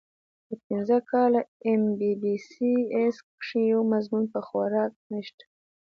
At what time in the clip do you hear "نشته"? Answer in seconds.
5.11-5.43